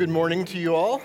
[0.00, 1.02] good morning to you all.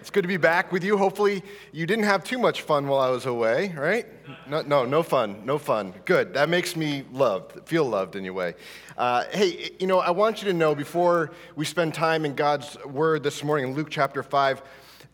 [0.00, 0.98] It's good to be back with you.
[0.98, 4.04] Hopefully, you didn't have too much fun while I was away, right?
[4.46, 5.94] No, no, no fun, no fun.
[6.04, 6.34] Good.
[6.34, 8.54] That makes me loved, feel loved anyway.
[8.98, 12.76] Uh, hey, you know, I want you to know before we spend time in God's
[12.84, 14.62] Word this morning in Luke chapter 5,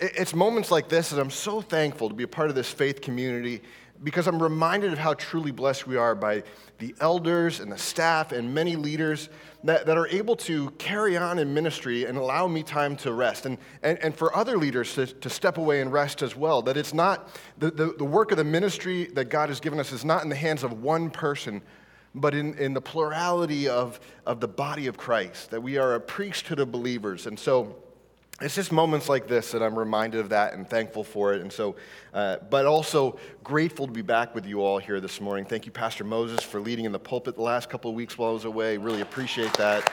[0.00, 3.00] it's moments like this that I'm so thankful to be a part of this faith
[3.00, 3.62] community
[4.02, 6.42] because I'm reminded of how truly blessed we are by
[6.78, 9.28] the elders and the staff and many leaders
[9.64, 13.46] that, that are able to carry on in ministry and allow me time to rest.
[13.46, 16.62] And, and, and for other leaders to, to step away and rest as well.
[16.62, 19.92] That it's not, the, the, the work of the ministry that God has given us
[19.92, 21.62] is not in the hands of one person,
[22.14, 26.00] but in, in the plurality of, of the body of Christ, that we are a
[26.00, 27.26] priesthood of believers.
[27.26, 27.76] And so,
[28.42, 31.40] it's just moments like this that I'm reminded of that and thankful for it.
[31.40, 31.76] And so,
[32.12, 35.46] uh, but also grateful to be back with you all here this morning.
[35.46, 38.30] Thank you, Pastor Moses, for leading in the pulpit the last couple of weeks while
[38.30, 38.76] I was away.
[38.76, 39.90] Really appreciate that.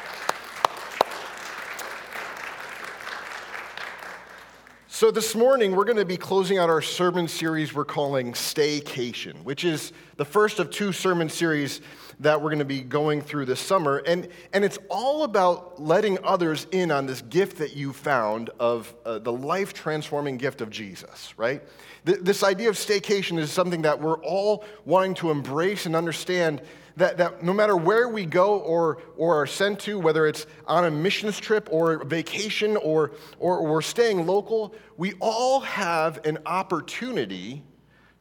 [4.88, 9.42] So, this morning, we're going to be closing out our sermon series we're calling Staycation,
[9.44, 11.82] which is the first of two sermon series
[12.20, 13.98] that we're going to be going through this summer.
[14.06, 18.94] And, and it's all about letting others in on this gift that you found of
[19.06, 21.62] uh, the life transforming gift of Jesus, right?
[22.06, 26.62] Th- this idea of staycation is something that we're all wanting to embrace and understand
[26.96, 30.86] that, that no matter where we go or, or are sent to, whether it's on
[30.86, 37.64] a missions trip or vacation or, or, or staying local, we all have an opportunity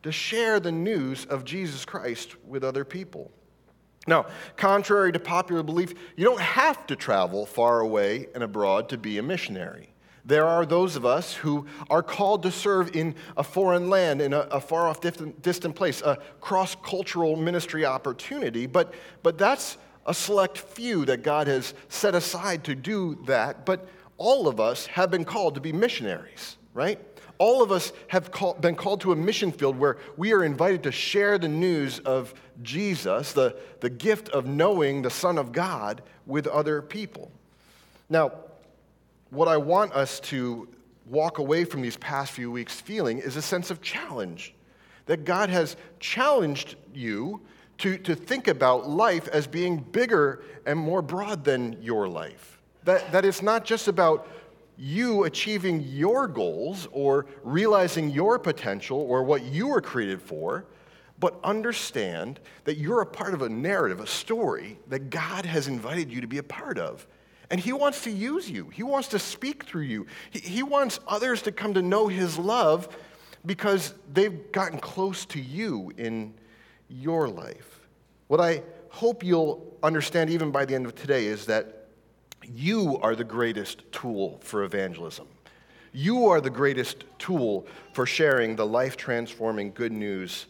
[0.03, 3.31] to share the news of Jesus Christ with other people.
[4.07, 8.99] Now, contrary to popular belief, you don't have to travel far away and abroad to
[8.99, 9.91] be a missionary.
[10.25, 14.33] There are those of us who are called to serve in a foreign land, in
[14.33, 20.15] a, a far off, distant, place, a cross cultural ministry opportunity, but, but that's a
[20.15, 23.67] select few that God has set aside to do that.
[23.67, 27.01] But all of us have been called to be missionaries, right?
[27.43, 30.85] All of us have call, been called to a mission field where we are invited
[30.85, 32.33] to share the news of
[32.63, 37.33] Jesus, the, the gift of knowing the Son of God, with other people.
[38.09, 38.31] Now,
[39.31, 40.69] what I want us to
[41.07, 44.55] walk away from these past few weeks feeling is a sense of challenge.
[45.07, 47.41] That God has challenged you
[47.79, 52.61] to, to think about life as being bigger and more broad than your life.
[52.85, 54.29] That, that it's not just about
[54.83, 60.65] you achieving your goals or realizing your potential or what you were created for,
[61.21, 66.11] but understand that you're a part of a narrative, a story that God has invited
[66.11, 67.07] you to be a part of.
[67.49, 70.99] And He wants to use you, He wants to speak through you, He, he wants
[71.07, 72.89] others to come to know His love
[73.47, 76.35] because they've gotten close to you in
[76.89, 77.87] your life.
[78.27, 81.82] What I hope you'll understand even by the end of today is that
[82.45, 85.27] you are the greatest tool for evangelism.
[85.93, 90.47] You are the greatest tool for sharing the life transforming good news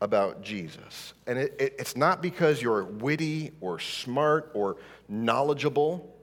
[0.00, 1.14] about Jesus.
[1.26, 4.76] And it, it, it's not because you're witty or smart or
[5.08, 6.14] knowledgeable.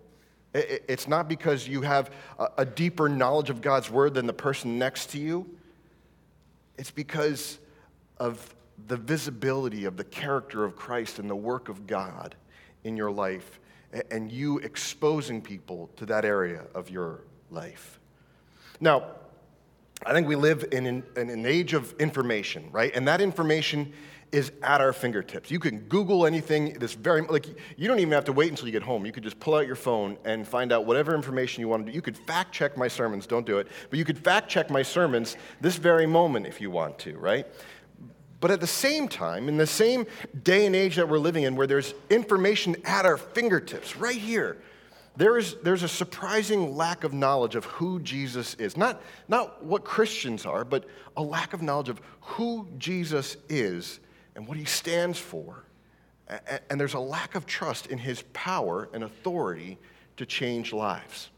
[0.53, 4.33] It, it's not because you have a, a deeper knowledge of God's word than the
[4.33, 5.47] person next to you.
[6.77, 7.59] It's because
[8.17, 8.55] of
[8.87, 12.35] the visibility of the character of Christ and the work of God
[12.83, 13.59] in your life
[14.11, 17.99] and you exposing people to that area of your life.
[18.79, 19.05] Now,
[20.05, 22.91] I think we live in an, in an, age of information, right?
[22.93, 23.93] And that information
[24.31, 25.49] is at our fingertips.
[25.49, 27.45] You can Google anything this very like
[27.77, 29.05] you don't even have to wait until you get home.
[29.05, 31.91] You could just pull out your phone and find out whatever information you want to
[31.91, 31.95] do.
[31.95, 34.81] You could fact check my sermons, don't do it, but you could fact check my
[34.81, 37.47] sermons this very moment if you want to, right?
[38.45, 40.05] But at the same time, in the same
[40.43, 44.57] day and age that we're living in, where there's information at our fingertips, right here,
[45.15, 48.77] there is, there's a surprising lack of knowledge of who Jesus is.
[48.77, 50.85] Not, not what Christians are, but
[51.17, 53.99] a lack of knowledge of who Jesus is
[54.35, 55.63] and what he stands for.
[56.69, 59.79] And there's a lack of trust in his power and authority
[60.17, 61.31] to change lives.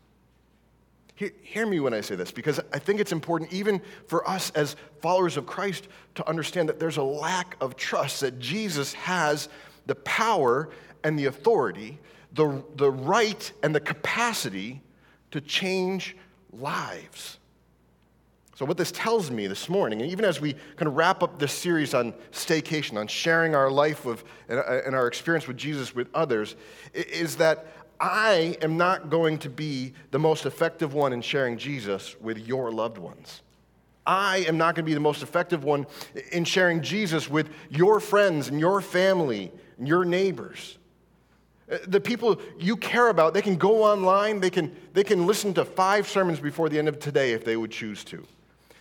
[1.18, 4.75] Hear, me when I say this, because I think it's important, even for us as
[5.02, 9.50] followers of Christ, to understand that there's a lack of trust that Jesus has
[9.88, 10.69] the power
[11.04, 11.98] and the authority,
[12.34, 14.84] the, the right and the capacity
[15.31, 16.16] to change
[16.54, 17.40] lives.
[18.58, 21.38] So, what this tells me this morning, and even as we kind of wrap up
[21.38, 26.10] this series on staycation, on sharing our life with, and our experience with Jesus with
[26.13, 26.56] others,
[26.94, 27.68] is that
[28.00, 32.72] I am not going to be the most effective one in sharing Jesus with your
[32.72, 33.42] loved ones.
[34.06, 35.86] I am not going to be the most effective one
[36.32, 40.78] in sharing Jesus with your friends and your family and your neighbors.
[41.88, 45.66] The people you care about, they can go online, they can, they can listen to
[45.66, 48.26] five sermons before the end of today if they would choose to.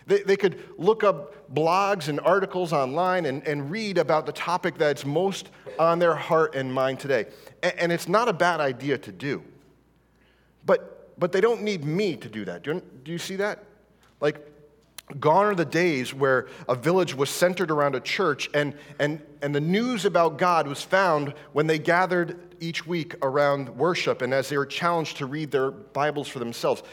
[0.07, 4.77] They, they could look up blogs and articles online and, and read about the topic
[4.77, 7.25] that's most on their heart and mind today.
[7.61, 9.43] And, and it's not a bad idea to do.
[10.65, 12.63] But, but they don't need me to do that.
[12.63, 13.65] Do you, do you see that?
[14.21, 14.39] Like,
[15.19, 19.53] gone are the days where a village was centered around a church and, and, and
[19.53, 24.49] the news about God was found when they gathered each week around worship and as
[24.49, 26.83] they were challenged to read their Bibles for themselves.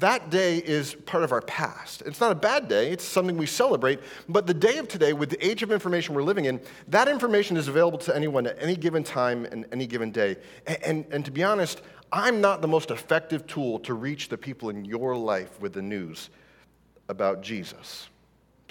[0.00, 2.02] That day is part of our past.
[2.04, 5.30] It's not a bad day, it's something we celebrate, but the day of today, with
[5.30, 8.76] the age of information we're living in, that information is available to anyone at any
[8.76, 10.36] given time and any given day.
[10.66, 11.80] And, and, and to be honest,
[12.12, 15.80] I'm not the most effective tool to reach the people in your life with the
[15.80, 16.28] news
[17.08, 18.08] about Jesus.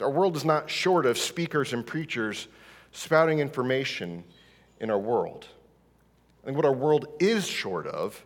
[0.02, 2.48] Our world is not short of speakers and preachers
[2.92, 4.24] spouting information
[4.80, 5.48] in our world.
[6.46, 8.24] And what our world is short of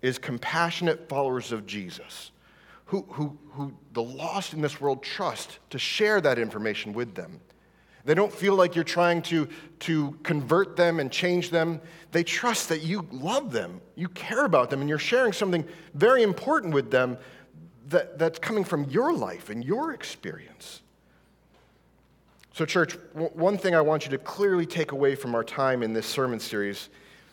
[0.00, 2.31] is compassionate followers of Jesus
[2.92, 7.40] who, who, who the lost in this world trust to share that information with them.
[8.04, 9.48] They don't feel like you're trying to,
[9.80, 11.80] to convert them and change them.
[12.10, 16.22] They trust that you love them, you care about them, and you're sharing something very
[16.22, 17.16] important with them
[17.88, 20.82] that, that's coming from your life and your experience.
[22.52, 25.94] So, church, one thing I want you to clearly take away from our time in
[25.94, 26.90] this sermon series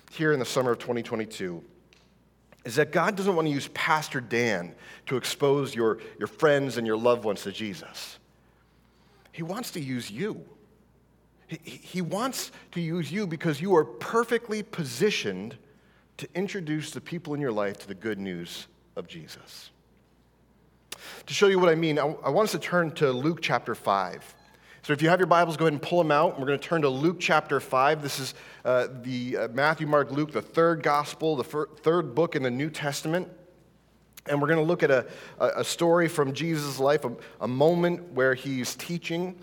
[0.10, 1.62] here in the summer of 2022
[2.66, 4.76] is that God doesn't want to use Pastor Dan
[5.06, 8.20] to expose your, your friends and your loved ones to Jesus.
[9.32, 10.44] He wants to use you.
[11.48, 15.58] He, he wants to use you because you are perfectly positioned
[16.18, 19.72] to introduce the people in your life to the good news of Jesus.
[21.26, 23.74] To show you what I mean, I, I want us to turn to Luke chapter
[23.74, 24.36] 5.
[24.82, 26.40] So if you have your Bibles, go ahead and pull them out.
[26.40, 28.02] We're going to turn to Luke chapter 5.
[28.02, 28.34] This is
[28.64, 32.50] uh, the uh, Matthew, Mark, Luke, the third gospel, the fir- third book in the
[32.50, 33.28] New Testament.
[34.28, 35.06] And we're going to look at a,
[35.40, 37.12] a story from Jesus' life, a,
[37.42, 39.38] a moment where he's teaching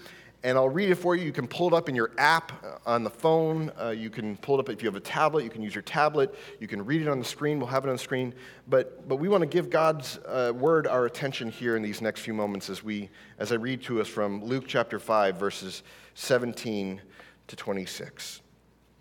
[0.47, 1.25] and I'll read it for you.
[1.25, 3.73] You can pull it up in your app uh, on the phone.
[3.81, 5.43] Uh, you can pull it up if you have a tablet.
[5.43, 6.37] You can use your tablet.
[6.61, 7.59] You can read it on the screen.
[7.59, 8.33] We'll have it on the screen.
[8.69, 12.21] But, but we want to give God's uh, word our attention here in these next
[12.21, 13.11] few moments as, we,
[13.41, 15.83] as I read to us from Luke chapter 5, verses
[16.15, 17.01] 17
[17.49, 18.41] to 26.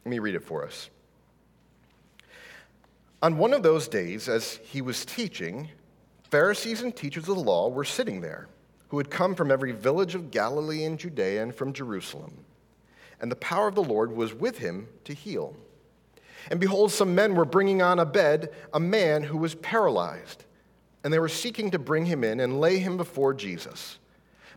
[0.04, 0.90] Let me read it for us.
[3.22, 5.70] On one of those days, as he was teaching,
[6.32, 8.48] Pharisees and teachers of the law were sitting there
[8.90, 12.34] who had come from every village of Galilee and Judea and from Jerusalem.
[13.20, 15.56] And the power of the Lord was with him to heal.
[16.52, 20.44] And behold, some men were bringing on a bed a man who was paralyzed.
[21.04, 23.98] And they were seeking to bring him in and lay him before Jesus.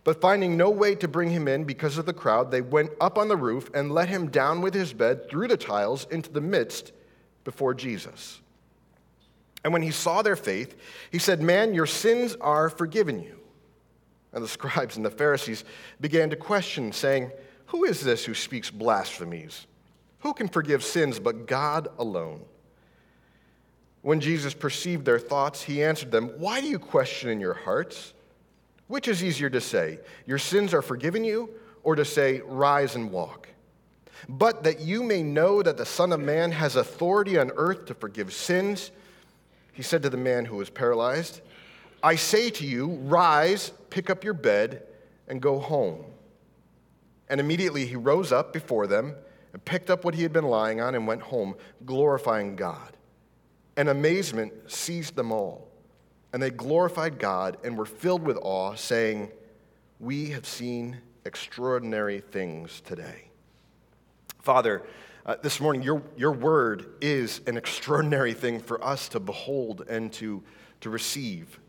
[0.03, 3.17] But finding no way to bring him in because of the crowd, they went up
[3.17, 6.41] on the roof and let him down with his bed through the tiles into the
[6.41, 6.91] midst
[7.43, 8.39] before Jesus.
[9.63, 10.75] And when he saw their faith,
[11.11, 13.38] he said, Man, your sins are forgiven you.
[14.33, 15.63] And the scribes and the Pharisees
[15.99, 17.31] began to question, saying,
[17.67, 19.65] Who is this who speaks blasphemies?
[20.19, 22.41] Who can forgive sins but God alone?
[24.01, 28.13] When Jesus perceived their thoughts, he answered them, Why do you question in your hearts?
[28.87, 31.49] Which is easier to say, Your sins are forgiven you,
[31.83, 33.49] or to say, Rise and walk?
[34.27, 37.93] But that you may know that the Son of Man has authority on earth to
[37.93, 38.91] forgive sins,
[39.71, 41.41] he said to the man who was paralyzed,
[42.01, 44.83] I say to you, rise, pick up your bed,
[45.27, 46.05] and go home.
[47.29, 49.15] And immediately he rose up before them
[49.53, 52.97] and picked up what he had been lying on and went home, glorifying God.
[53.77, 55.67] And amazement seized them all.
[56.33, 59.31] And they glorified God and were filled with awe, saying,
[59.99, 63.29] We have seen extraordinary things today.
[64.41, 64.83] Father,
[65.25, 70.11] uh, this morning, your, your word is an extraordinary thing for us to behold and
[70.13, 70.43] to,
[70.81, 71.59] to receive.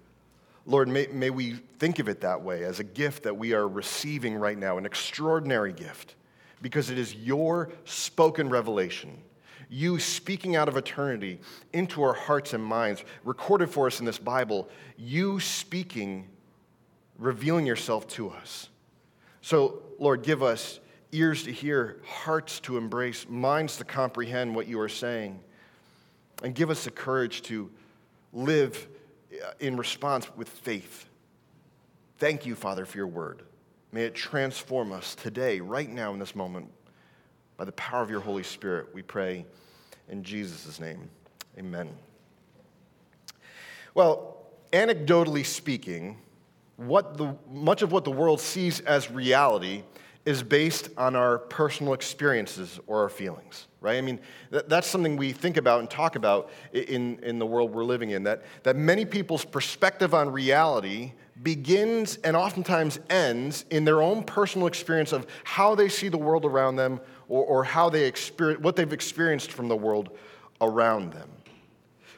[0.66, 3.66] Lord, may, may we think of it that way as a gift that we are
[3.66, 6.14] receiving right now, an extraordinary gift,
[6.62, 9.16] because it is your spoken revelation,
[9.68, 11.40] you speaking out of eternity
[11.72, 16.28] into our hearts and minds, recorded for us in this Bible, you speaking,
[17.18, 18.68] revealing yourself to us.
[19.42, 20.80] So, Lord, give us
[21.12, 25.40] ears to hear, hearts to embrace, minds to comprehend what you are saying,
[26.42, 27.70] and give us the courage to
[28.32, 28.88] live
[29.42, 31.06] Uh, in response with faith.
[32.18, 33.42] Thank you, Father, for your word.
[33.92, 36.70] May it transform us today, right now, in this moment,
[37.56, 38.88] by the power of your Holy Spirit.
[38.92, 39.46] We pray
[40.08, 41.08] in Jesus' name.
[41.58, 41.88] Amen.
[43.94, 46.18] Well, anecdotally speaking,
[46.76, 49.82] what the, much of what the world sees as reality
[50.24, 53.96] is based on our personal experiences or our feelings, right?
[53.96, 54.20] I mean,
[54.50, 58.24] that's something we think about and talk about in, in the world we're living in,
[58.24, 64.66] that, that many people's perspective on reality begins and oftentimes ends in their own personal
[64.66, 68.76] experience of how they see the world around them or, or how they experience, what
[68.76, 70.10] they've experienced from the world
[70.60, 71.30] around them.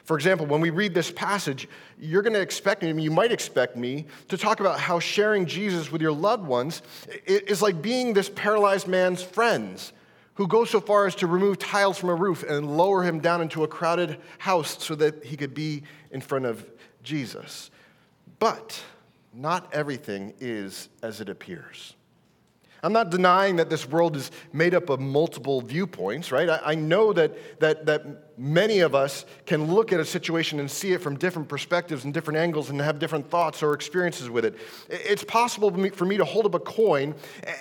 [0.03, 3.77] For example, when we read this passage, you're going to expect me, you might expect
[3.77, 6.81] me, to talk about how sharing Jesus with your loved ones
[7.25, 9.93] is like being this paralyzed man's friends
[10.35, 13.41] who go so far as to remove tiles from a roof and lower him down
[13.41, 16.65] into a crowded house so that he could be in front of
[17.03, 17.69] Jesus.
[18.39, 18.83] But
[19.33, 21.95] not everything is as it appears.
[22.83, 26.49] I'm not denying that this world is made up of multiple viewpoints, right?
[26.49, 30.69] I, I, know that, that, that many of us can look at a situation and
[30.69, 34.43] see it from different perspectives and different angles and have different thoughts or experiences with
[34.43, 34.55] it.
[34.89, 37.15] It's possible for me to hold up a coin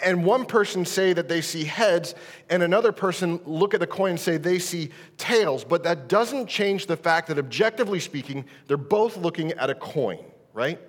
[0.04, 2.16] and one person say that they see heads
[2.50, 6.48] and another person look at the coin and say they see tails, but that doesn't
[6.48, 10.18] change the fact that objectively speaking, they're both looking at a coin,
[10.52, 10.80] right?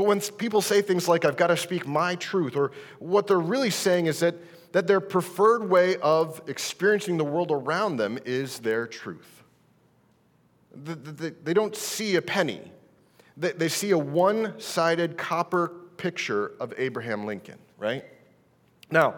[0.00, 3.38] But when people say things like, I've got to speak my truth, or what they're
[3.38, 4.34] really saying is that,
[4.72, 9.42] that their preferred way of experiencing the world around them is their truth.
[10.74, 12.62] They don't see a penny,
[13.36, 18.02] they see a one sided copper picture of Abraham Lincoln, right?
[18.90, 19.16] Now,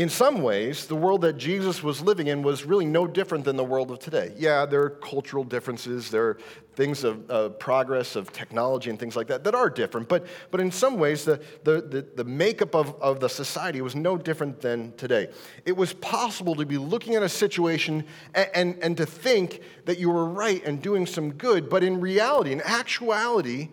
[0.00, 3.56] in some ways, the world that Jesus was living in was really no different than
[3.56, 4.32] the world of today.
[4.38, 6.38] Yeah, there are cultural differences, there are
[6.74, 10.58] things of uh, progress of technology and things like that that are different, but, but
[10.58, 14.62] in some ways, the, the, the, the makeup of, of the society was no different
[14.62, 15.28] than today.
[15.66, 19.98] It was possible to be looking at a situation and, and, and to think that
[19.98, 23.68] you were right and doing some good, but in reality, in actuality,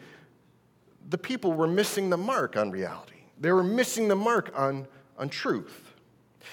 [1.08, 3.22] the people were missing the mark on reality.
[3.40, 5.87] They were missing the mark on, on truth.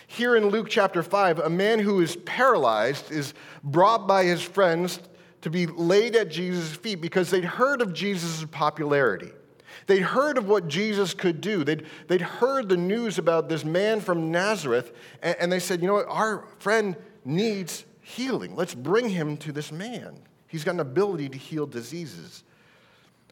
[0.06, 5.00] Here in Luke chapter 5, a man who is paralyzed is brought by his friends
[5.42, 9.30] to be laid at Jesus' feet because they'd heard of Jesus' popularity.
[9.86, 11.64] They'd heard of what Jesus could do.
[11.64, 15.88] They'd, they'd heard the news about this man from Nazareth, and, and they said, You
[15.88, 16.06] know what?
[16.08, 18.56] Our friend needs healing.
[18.56, 20.18] Let's bring him to this man.
[20.46, 22.44] He's got an ability to heal diseases.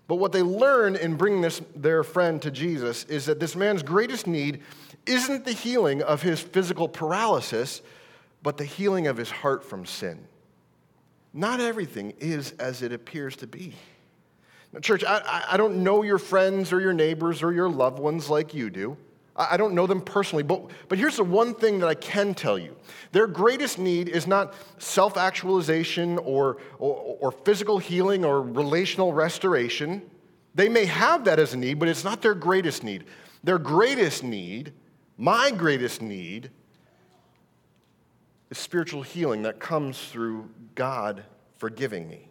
[0.09, 3.83] But what they learn in bringing this, their friend to Jesus is that this man's
[3.83, 4.63] greatest need
[5.07, 7.83] isn't the healing of his physical paralysis,
[8.43, 10.27] but the healing of his heart from sin.
[11.33, 13.75] Not everything is as it appears to be.
[14.73, 18.31] Now, church, I, I don't know your friends or your neighbors or your loved ones
[18.31, 18.97] like you do.
[19.35, 22.59] I don't know them personally, but, but here's the one thing that I can tell
[22.59, 22.77] you.
[23.13, 30.03] Their greatest need is not self actualization or, or, or, physical healing or relational restoration.
[30.55, 33.05] They may have that as a need, but it's not their greatest need.
[33.43, 34.75] Their greatest need
[35.17, 36.51] my greatest need
[38.51, 41.25] is spiritual healing that comes through God
[41.59, 42.29] forgiving me.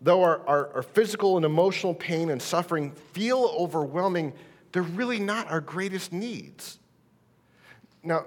[0.00, 4.32] Though our, our, our, physical and emotional pain and suffering feel overwhelming,
[4.72, 6.78] they're really not our greatest needs.
[8.02, 8.24] Now,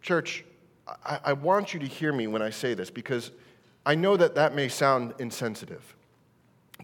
[0.00, 0.44] church,
[1.04, 3.30] I, I want you to hear me when I say this because
[3.84, 5.94] I know that that may sound insensitive.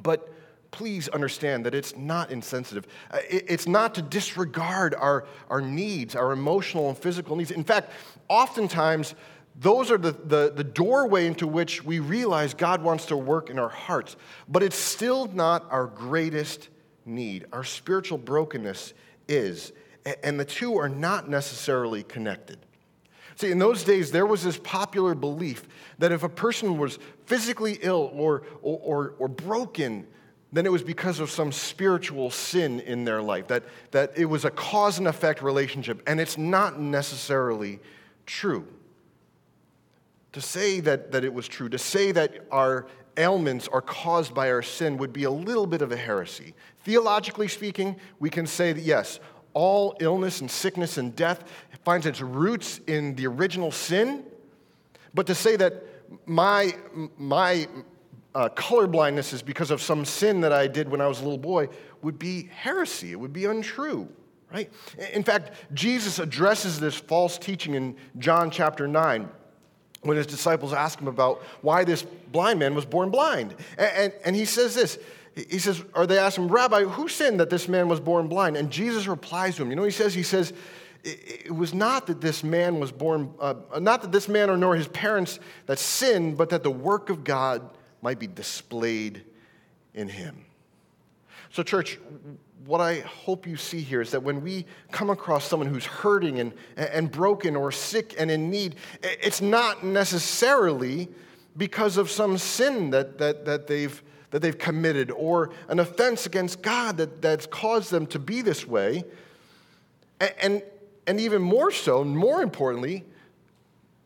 [0.02, 0.31] But
[0.72, 2.88] please understand that it's not insensitive.
[3.10, 7.52] Uh, it's not to disregard our, our needs, our emotional and physical needs.
[7.52, 7.92] In fact,
[8.28, 9.14] oftentimes,
[9.54, 13.58] those are the, the, the, doorway into which we realize God wants to work in
[13.58, 14.16] our hearts.
[14.48, 16.70] But it's still not our greatest
[17.04, 17.46] need.
[17.52, 18.94] Our spiritual brokenness
[19.28, 19.72] is.
[20.24, 22.58] And the two are not necessarily connected.
[23.36, 27.78] See, in those days, there was this popular belief that if a person was physically
[27.82, 30.06] ill or, or, or, or broken,
[30.52, 34.44] then it was because of some spiritual sin in their life, that, that it was
[34.44, 37.80] a cause and effect relationship, and it's not necessarily
[38.26, 38.66] true.
[40.32, 44.50] To say that, that it was true, to say that our ailments are caused by
[44.50, 46.54] our sin would be a little bit of a heresy.
[46.84, 49.20] Theologically speaking, we can say that yes,
[49.54, 51.44] all illness and sickness and death
[51.84, 54.24] finds its roots in the original sin,
[55.14, 55.82] but to say that
[56.26, 56.74] my,
[57.18, 57.66] my
[58.34, 61.22] uh, color blindness is because of some sin that I did when I was a
[61.22, 61.68] little boy
[62.02, 63.12] would be heresy.
[63.12, 64.08] It would be untrue,
[64.52, 64.70] right?
[65.12, 69.28] In fact, Jesus addresses this false teaching in John chapter 9
[70.02, 73.54] when his disciples ask him about why this blind man was born blind.
[73.78, 74.98] And, and, and he says this.
[75.34, 78.56] He says, or they ask him, Rabbi, who sinned that this man was born blind?
[78.56, 79.70] And Jesus replies to him.
[79.70, 80.12] You know he says?
[80.12, 80.52] He says,
[81.04, 84.76] it was not that this man was born, uh, not that this man or nor
[84.76, 87.70] his parents that sinned, but that the work of God
[88.02, 89.22] might be displayed
[89.94, 90.44] in him.
[91.50, 91.98] So, church,
[92.66, 96.40] what I hope you see here is that when we come across someone who's hurting
[96.40, 101.08] and, and broken or sick and in need, it's not necessarily
[101.56, 106.62] because of some sin that, that, that, they've, that they've committed or an offense against
[106.62, 109.04] God that, that's caused them to be this way.
[110.40, 110.62] And,
[111.06, 113.04] and, even more so, more importantly,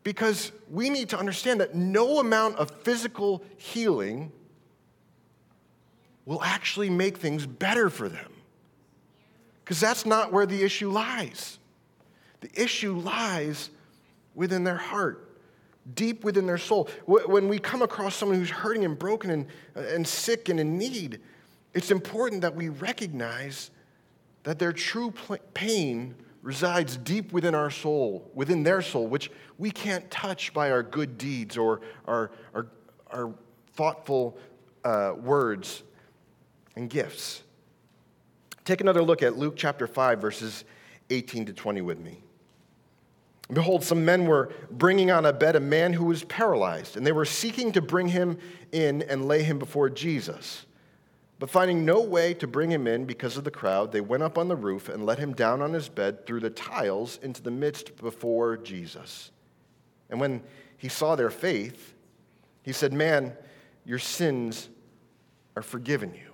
[0.06, 4.30] because we need to understand that no amount of physical healing
[6.26, 8.32] will actually make things better for them.
[9.64, 11.58] Because that's not where the issue lies.
[12.40, 13.70] The issue lies
[14.36, 15.28] within their heart,
[15.96, 16.88] deep within their soul.
[17.06, 21.18] When we come across someone who's hurting and broken and, and sick and in need,
[21.74, 23.72] it's important that we recognize
[24.44, 25.12] that their true
[25.52, 26.14] pain
[26.46, 31.18] resides deep within our soul, within their soul, which we can't touch by our good
[31.18, 32.68] deeds or our, our,
[33.10, 33.34] our
[33.74, 34.38] thoughtful
[34.84, 35.82] uh, words
[36.76, 37.42] and gifts.
[38.64, 40.64] Take another look at Luke chapter 5, verses
[41.10, 42.22] 18 to 20 with me.
[43.52, 47.10] Behold, some men were bringing on a bed a man who was paralyzed, and they
[47.10, 48.38] were seeking to bring him
[48.70, 50.64] in and lay him before Jesus.
[51.38, 54.38] But finding no way to bring him in because of the crowd, they went up
[54.38, 57.50] on the roof and let him down on his bed through the tiles into the
[57.50, 59.30] midst before Jesus.
[60.08, 60.42] And when
[60.78, 61.94] he saw their faith,
[62.62, 63.34] he said, Man,
[63.84, 64.68] your sins
[65.56, 66.32] are forgiven you.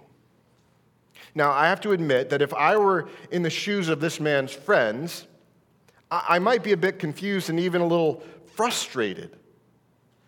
[1.34, 4.52] Now, I have to admit that if I were in the shoes of this man's
[4.52, 5.26] friends,
[6.10, 8.22] I might be a bit confused and even a little
[8.54, 9.34] frustrated,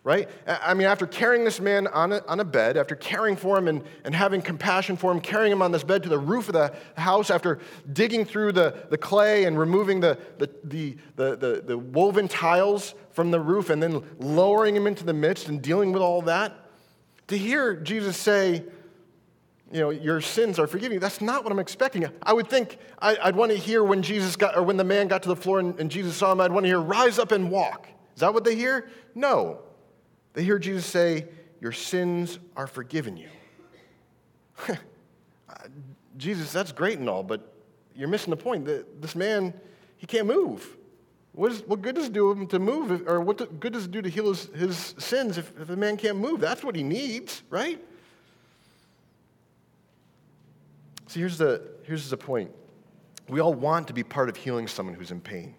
[0.04, 0.28] right?
[0.46, 3.68] I mean, after carrying this man on a, on a bed, after caring for him
[3.68, 6.52] and, and having compassion for him, carrying him on this bed to the roof of
[6.52, 7.58] the house, after
[7.90, 12.94] digging through the, the clay and removing the, the, the, the, the, the woven tiles
[13.12, 16.54] from the roof and then lowering him into the midst and dealing with all that,
[17.28, 18.62] to hear Jesus say,
[19.72, 20.98] you know, your sins are forgiven.
[20.98, 22.06] That's not what I'm expecting.
[22.22, 25.08] I would think I, would want to hear when Jesus got, or when the man
[25.08, 27.50] got to the floor and Jesus saw him, I'd want to hear, rise up and
[27.50, 27.88] walk.
[28.14, 28.90] Is that what they hear?
[29.14, 29.63] No.
[30.34, 31.26] They hear Jesus say,
[31.60, 33.28] your sins are forgiven you.
[36.16, 37.54] Jesus, that's great and all, but
[37.94, 38.66] you're missing the point.
[39.00, 39.54] This man,
[39.96, 40.76] he can't move.
[41.32, 43.90] What, is, what good does it do him to move, or what good does it
[43.90, 46.40] do to heal his, his sins if, if the man can't move?
[46.40, 47.82] That's what he needs, right?
[51.08, 52.50] See, here's the, here's the point.
[53.28, 55.54] We all want to be part of healing someone who's in pain.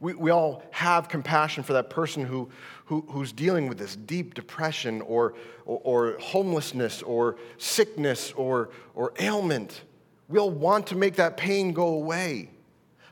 [0.00, 2.50] We, we all have compassion for that person who,
[2.86, 9.12] who, who's dealing with this deep depression or, or, or homelessness or sickness or, or
[9.18, 9.82] ailment.
[10.28, 12.50] We all want to make that pain go away.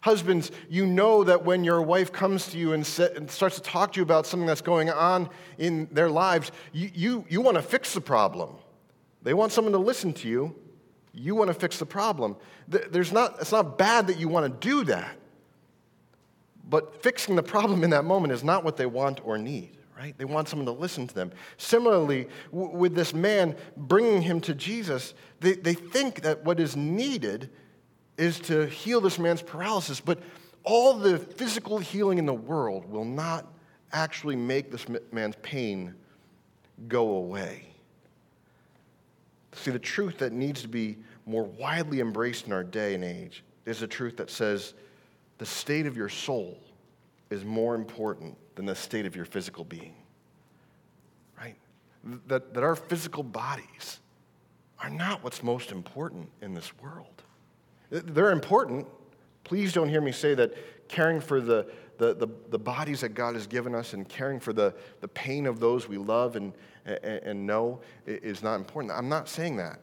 [0.03, 3.93] Husbands, you know that when your wife comes to you and, and, starts to talk
[3.93, 7.63] to you about something that's going on in their lives, you, you, you want to
[7.63, 8.57] fix the problem.
[9.23, 10.57] They want someone to listen to you,
[11.13, 12.37] you want to fix the problem.
[12.67, 15.17] There's not, it's not bad that you want to do that.
[16.73, 20.17] But fixing the problem in that moment is not what they want or need, right?
[20.17, 21.31] They want someone to listen to them.
[21.59, 26.75] Similarly, w- with this man bringing him to Jesus, they, they think that what is
[26.75, 27.51] needed
[28.17, 30.21] is to heal this man's paralysis, but
[30.65, 33.53] all the physical healing in the world will not
[33.93, 35.95] actually make this man's pain
[36.89, 37.67] go away.
[39.57, 43.45] See, the truth that needs to be more widely embraced in our day and age
[43.67, 44.73] is the truth that says
[45.42, 46.57] the state of your soul
[47.28, 49.96] is more important than the state of your physical being.
[51.37, 51.57] Right?
[52.28, 53.98] That, that our physical bodies
[54.78, 57.24] are not what's most important in this world.
[57.90, 58.87] They're important.
[59.42, 60.55] Please don't hear me say that
[60.87, 61.66] caring for the,
[61.98, 65.46] the, the, the, bodies that God has given us and caring for the, the pain
[65.46, 66.52] of those we love and,
[66.85, 68.94] and, and know is not important.
[68.94, 69.81] I'm not saying that.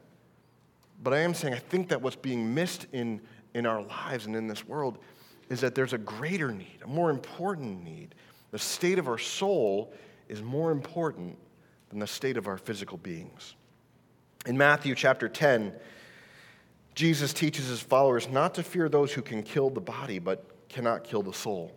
[1.04, 3.20] But I am saying I think that what's being missed in,
[3.54, 5.00] in our lives and in this world
[5.50, 8.16] is that there's a greater need, a more important need.
[8.52, 9.94] The state of our soul
[10.28, 11.38] is more important
[11.90, 13.56] than the state of our physical beings.
[14.46, 15.74] In Matthew chapter 10,
[16.96, 21.04] Jesus teaches his followers not to fear those who can kill the body but cannot
[21.04, 21.72] kill the soul.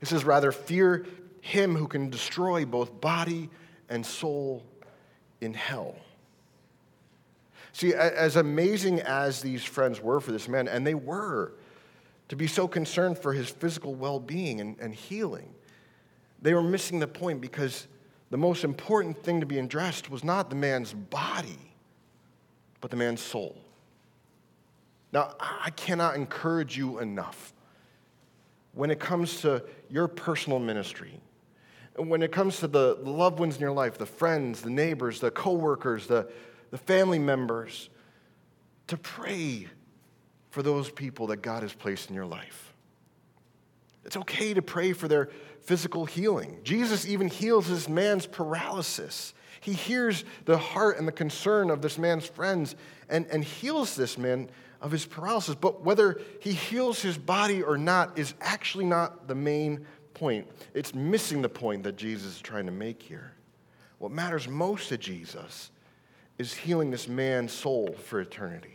[0.00, 1.06] He says, rather, fear
[1.40, 3.48] him who can destroy both body
[3.88, 4.62] and soul
[5.40, 5.94] in hell.
[7.72, 11.54] See, as amazing as these friends were for this man, and they were,
[12.28, 15.54] to be so concerned for his physical well being and, and healing,
[16.40, 17.86] they were missing the point because
[18.30, 21.58] the most important thing to be addressed was not the man's body,
[22.80, 23.56] but the man's soul.
[25.12, 27.54] Now, I cannot encourage you enough
[28.72, 31.20] when it comes to your personal ministry,
[31.96, 35.30] when it comes to the loved ones in your life, the friends, the neighbors, the
[35.30, 36.28] coworkers, the,
[36.72, 37.88] the family members,
[38.88, 39.68] to pray
[40.54, 42.72] for those people that God has placed in your life.
[44.04, 45.30] It's okay to pray for their
[45.62, 46.60] physical healing.
[46.62, 49.34] Jesus even heals this man's paralysis.
[49.60, 52.76] He hears the heart and the concern of this man's friends
[53.08, 54.48] and, and heals this man
[54.80, 55.56] of his paralysis.
[55.56, 60.46] But whether he heals his body or not is actually not the main point.
[60.72, 63.32] It's missing the point that Jesus is trying to make here.
[63.98, 65.72] What matters most to Jesus
[66.38, 68.73] is healing this man's soul for eternity.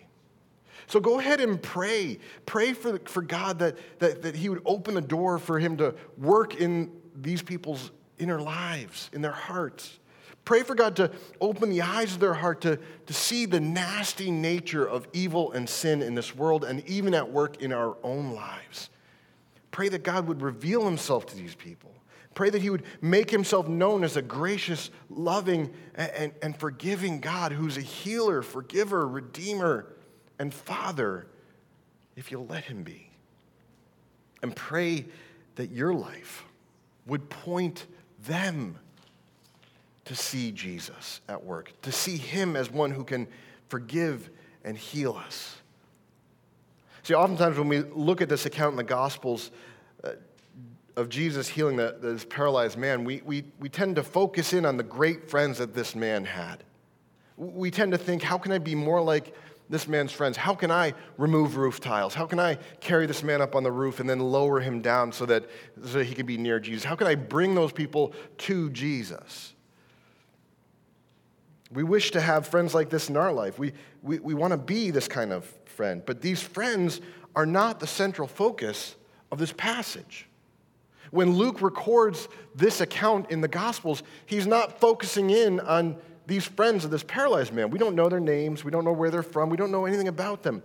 [0.89, 2.17] So go ahead and pray.
[2.47, 5.93] Pray for, for God that, that, that He would open the door for Him to
[6.17, 9.99] work in these people's inner lives, in their hearts.
[10.45, 14.31] Pray for God to open the eyes of their heart to, to see the nasty
[14.31, 18.31] nature of evil and sin in this world and even at work in our own
[18.31, 18.89] lives.
[19.69, 21.93] Pray that God would reveal himself to these people.
[22.33, 27.19] Pray that he would make himself known as a gracious, loving, and, and, and forgiving
[27.19, 29.93] God who's a healer, forgiver, redeemer,
[30.39, 31.27] and father
[32.15, 33.09] if you'll let him be.
[34.41, 35.05] And pray
[35.55, 36.45] that your life
[37.05, 37.85] would point
[38.25, 38.77] them
[40.05, 43.27] to see Jesus at work, to see him as one who can
[43.67, 44.29] forgive
[44.63, 45.57] and heal us.
[47.03, 49.51] See, oftentimes when we look at this account in the Gospels
[50.03, 50.11] uh,
[50.95, 54.77] of Jesus healing the, this paralyzed man, we, we, we tend to focus in on
[54.77, 56.63] the great friends that this man had.
[57.37, 59.33] We tend to think, how can I be more like
[59.69, 60.35] this man's friends?
[60.35, 62.15] How can I remove roof tiles?
[62.15, 65.11] How can I carry this man up on the roof and then lower him down
[65.11, 65.45] so that,
[65.83, 66.83] so that he can be near Jesus?
[66.83, 69.53] How can I bring those people to Jesus?
[71.71, 73.59] We wish to have friends like this in our life.
[73.59, 76.01] We, we, we want to be this kind of friend.
[76.03, 76.99] But these friends
[77.35, 78.95] are not the central focus
[79.31, 80.27] of this passage.
[81.11, 85.97] When Luke records this account in the Gospels, he's not focusing in on
[86.29, 87.69] these friends of this paralyzed man.
[87.69, 90.07] We don't know their names, we don't know where they're from, we don't know anything
[90.07, 90.63] about them.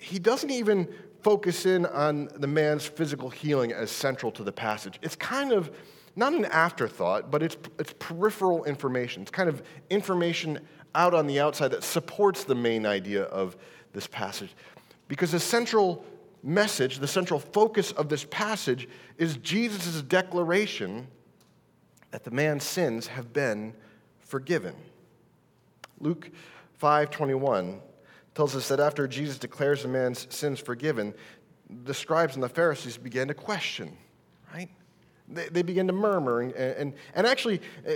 [0.00, 0.88] He doesn't even
[1.22, 4.98] focus in on the man's physical healing as central to the passage.
[5.02, 5.70] It's kind of
[6.16, 9.22] not an afterthought, but it's, it's peripheral information.
[9.22, 10.58] It's kind of information
[10.94, 13.56] out on the outside that supports the main idea of
[13.92, 14.50] this passage.
[15.06, 16.04] Because the central
[16.42, 21.06] message, the central focus of this passage is Jesus' declaration
[22.10, 23.74] that the man's sins have been
[24.28, 24.74] forgiven.
[25.98, 26.30] Luke
[26.80, 27.80] 5:21
[28.34, 31.12] tells us that after Jesus declares a man's sins forgiven,
[31.68, 33.96] the scribes and the Pharisees began to question,
[34.54, 34.68] right?
[35.26, 36.40] They, they begin to murmur.
[36.40, 37.94] And, and, and actually, uh,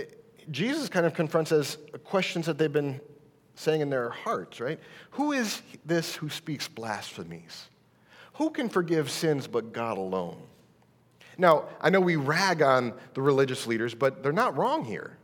[0.51, 2.99] Jesus kind of confronts as questions that they've been
[3.55, 4.79] saying in their hearts, right?
[5.11, 7.69] Who is this who speaks blasphemies?
[8.33, 10.41] Who can forgive sins but God alone?
[11.37, 15.17] Now, I know we rag on the religious leaders, but they're not wrong here.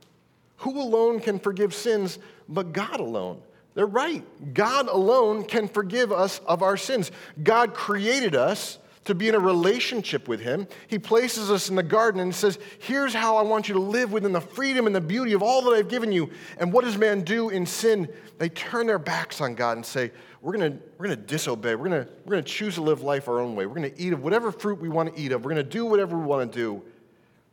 [0.60, 3.41] Who alone can forgive sins but God alone?
[3.76, 4.24] They're right.
[4.54, 7.12] God alone can forgive us of our sins.
[7.43, 10.67] God created us to be in a relationship with Him.
[10.88, 14.12] He places us in the garden and says, Here's how I want you to live
[14.12, 16.30] within the freedom and the beauty of all that I've given you.
[16.58, 18.10] And what does man do in sin?
[18.38, 21.76] They turn their backs on God and say, We're going we're gonna disobey.
[21.76, 23.65] We're going we're gonna choose to live life our own way.
[23.65, 25.45] We're going to eat of whatever fruit we want to eat of.
[25.45, 26.84] We're going to do whatever we want to do.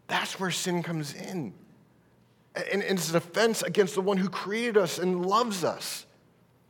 [0.09, 1.55] That's where sin comes in.
[2.73, 6.07] And it's an offense against the one who created us and loves us.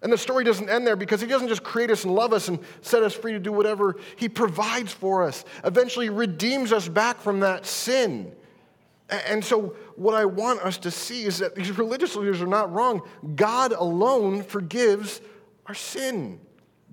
[0.03, 2.49] And the story doesn't end there because he doesn't just create us and love us
[2.49, 3.97] and set us free to do whatever.
[4.17, 8.33] He provides for us, eventually redeems us back from that sin.
[9.09, 12.73] And so, what I want us to see is that these religious leaders are not
[12.73, 13.03] wrong.
[13.37, 15.21] God alone forgives
[15.67, 16.41] our sin.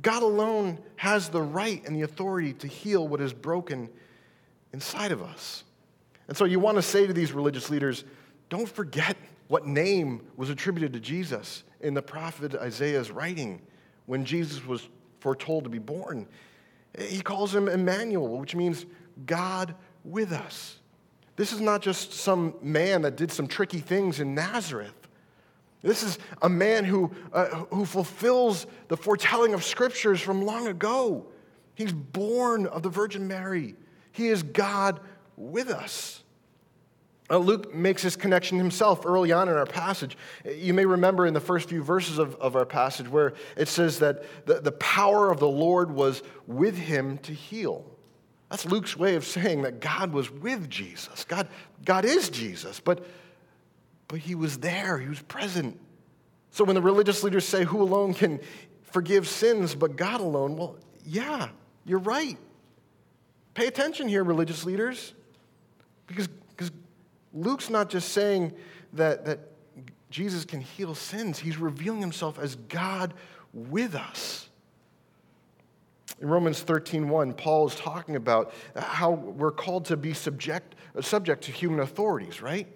[0.01, 3.89] God alone has the right and the authority to heal what is broken
[4.73, 5.63] inside of us.
[6.27, 8.05] And so, you want to say to these religious leaders,
[8.53, 13.59] don't forget what name was attributed to Jesus in the prophet Isaiah's writing
[14.05, 14.87] when Jesus was
[15.21, 16.27] foretold to be born.
[16.99, 18.85] He calls him Emmanuel, which means
[19.25, 20.77] God with us.
[21.35, 25.07] This is not just some man that did some tricky things in Nazareth.
[25.81, 31.25] This is a man who, uh, who fulfills the foretelling of scriptures from long ago.
[31.73, 33.73] He's born of the Virgin Mary.
[34.11, 34.99] He is God
[35.37, 36.22] with us.
[37.33, 40.15] Uh, Luke makes this connection himself early on in our passage.
[40.45, 43.97] You may remember in the first few verses of, of our passage where it says
[43.99, 47.89] that the, the power of the Lord was with him to heal.
[48.51, 51.23] That's Luke's way of saying that God was with Jesus.
[51.23, 51.47] God,
[51.83, 53.03] God is Jesus, but,
[54.07, 55.79] but he was there, he was present.
[56.51, 58.41] So when the religious leaders say, Who alone can
[58.83, 60.55] forgive sins but God alone?
[60.55, 61.49] Well, yeah,
[61.83, 62.37] you're right.
[63.55, 65.13] Pay attention here, religious leaders,
[66.05, 66.29] because
[67.33, 68.53] Luke's not just saying
[68.93, 69.39] that, that
[70.09, 71.39] Jesus can heal sins.
[71.39, 73.13] He's revealing himself as God
[73.53, 74.49] with us.
[76.21, 81.51] In Romans 13:1, Paul is talking about how we're called to be subject, subject to
[81.51, 82.67] human authorities, right?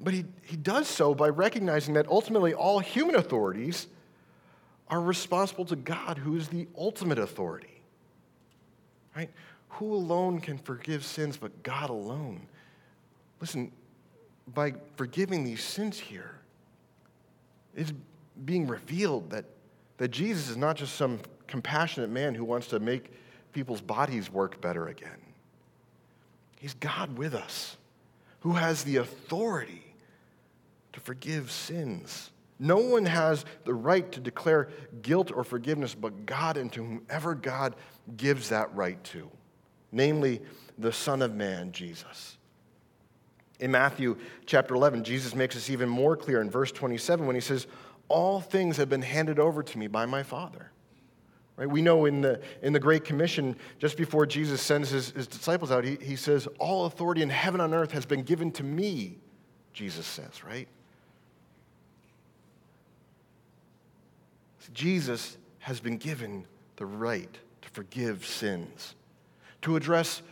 [0.00, 3.86] But he, he does so by recognizing that ultimately all human authorities
[4.88, 7.82] are responsible to God, who is the ultimate authority.
[9.14, 9.30] Right?
[9.68, 12.48] Who alone can forgive sins but God alone?
[13.42, 13.72] Listen,
[14.54, 16.36] by forgiving these sins here,
[17.74, 17.92] it's
[18.44, 19.46] being revealed that,
[19.96, 23.10] that Jesus is not just some compassionate man who wants to make
[23.52, 25.20] people's bodies work better again.
[26.60, 27.76] He's God with us,
[28.40, 29.92] who has the authority
[30.92, 32.30] to forgive sins.
[32.60, 34.68] No one has the right to declare
[35.02, 37.74] guilt or forgiveness but God and to whomever God
[38.16, 39.28] gives that right to,
[39.90, 40.40] namely
[40.78, 42.38] the Son of Man, Jesus.
[43.62, 47.40] In Matthew chapter 11, Jesus makes this even more clear in verse 27 when he
[47.40, 47.68] says,
[48.08, 50.72] All things have been handed over to me by my Father.
[51.56, 51.70] Right?
[51.70, 55.70] We know in the, in the Great Commission, just before Jesus sends his, his disciples
[55.70, 59.18] out, he, he says, All authority in heaven and earth has been given to me,
[59.72, 60.66] Jesus says, right?
[64.72, 66.46] Jesus has been given
[66.76, 68.96] the right to forgive sins,
[69.60, 70.22] to address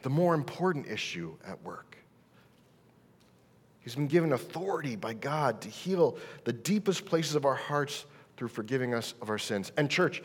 [0.00, 1.87] the more important issue at work.
[3.88, 8.04] He's been given authority by God to heal the deepest places of our hearts
[8.36, 9.72] through forgiving us of our sins.
[9.78, 10.22] And, church,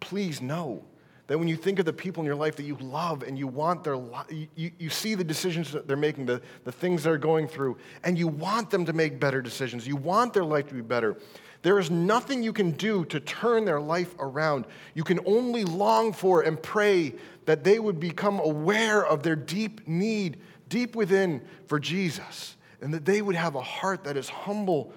[0.00, 0.82] please know
[1.26, 3.46] that when you think of the people in your life that you love and you
[3.46, 7.18] want their li- you, you see the decisions that they're making, the, the things they're
[7.18, 9.86] going through, and you want them to make better decisions.
[9.86, 11.18] You want their life to be better.
[11.60, 14.64] There is nothing you can do to turn their life around.
[14.94, 19.86] You can only long for and pray that they would become aware of their deep
[19.86, 20.38] need,
[20.70, 24.92] deep within, for Jesus, and that they would have a heart that is humble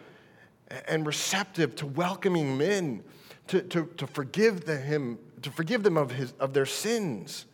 [0.89, 3.01] and receptive to welcoming men,
[3.47, 7.45] to, to, to forgive the, him, to forgive them of, his, of their sins.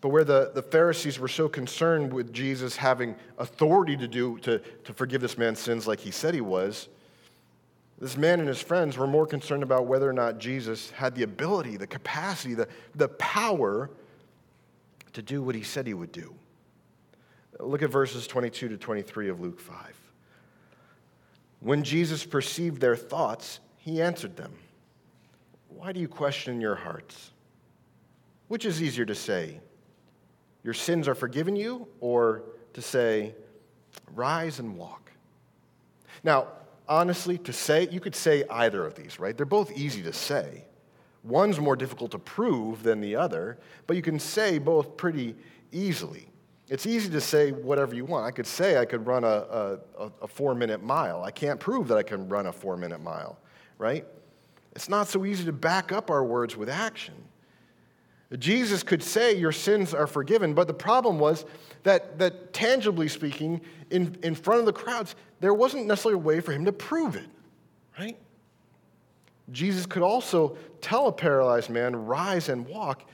[0.00, 4.58] But where the, the Pharisees were so concerned with Jesus having authority to do to,
[4.84, 6.88] to forgive this man's sins like he said he was,
[7.98, 11.22] this man and his friends were more concerned about whether or not Jesus had the
[11.22, 13.90] ability, the capacity, the, the power
[15.12, 16.34] to do what he said he would do.
[17.60, 19.76] Look at verses 22 to 23 of Luke 5.
[21.60, 24.52] When Jesus perceived their thoughts, he answered them
[25.68, 27.32] Why do you question your hearts?
[28.48, 29.60] Which is easier to say,
[30.62, 32.42] your sins are forgiven you, or
[32.74, 33.34] to say,
[34.14, 35.12] rise and walk.
[36.22, 36.48] Now,
[36.88, 39.36] honestly, to say, you could say either of these, right?
[39.36, 40.64] They're both easy to say.
[41.22, 45.34] One's more difficult to prove than the other, but you can say both pretty
[45.72, 46.28] easily.
[46.68, 48.26] It's easy to say whatever you want.
[48.26, 51.22] I could say I could run a, a, a four minute mile.
[51.22, 53.38] I can't prove that I can run a four minute mile,
[53.78, 54.04] right?
[54.74, 57.14] It's not so easy to back up our words with action.
[58.38, 61.44] Jesus could say your sins are forgiven, but the problem was
[61.84, 66.40] that, that tangibly speaking, in, in front of the crowds, there wasn't necessarily a way
[66.40, 67.28] for him to prove it,
[67.98, 68.18] right?
[69.52, 73.08] Jesus could also tell a paralyzed man, rise and walk,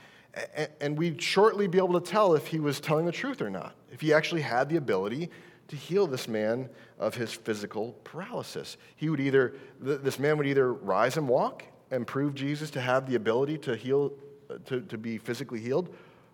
[0.81, 3.75] and we'd shortly be able to tell if he was telling the truth or not,
[3.91, 5.29] if he actually had the ability
[5.67, 6.69] to heal this man
[6.99, 8.77] of his physical paralysis.
[8.95, 13.09] He would either, this man would either rise and walk and prove Jesus to have
[13.09, 14.11] the ability to heal
[14.49, 15.93] uh, to, to be physically healed,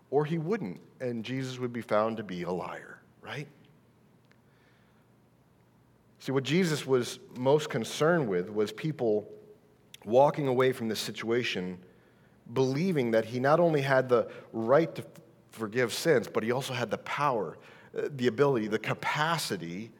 [0.09, 3.47] or he wouldn't, and Jesus would be found to be a liar, right?
[6.19, 9.29] See, what Jesus was most concerned with was people
[10.05, 11.77] walking away from this situation
[12.53, 15.03] believing that he not only had the right to
[15.51, 17.57] forgive sins, but he also had the power,
[17.97, 19.91] uh, the ability, the capacity